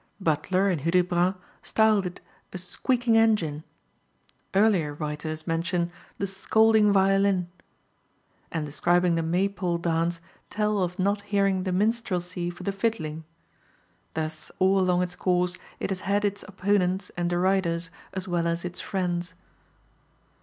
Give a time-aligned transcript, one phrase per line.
[0.19, 3.63] Butler, in Hudibras, styled it "a squeaking engine."
[4.55, 7.49] Earlier writers mention "the scolding violin,"
[8.51, 10.19] and describing the Maypole dance
[10.49, 13.25] tell of not hearing the "minstrelsie for the fiddling."
[14.15, 18.65] Thus all along its course it has had its opponents and deriders as well as
[18.65, 19.35] its friends.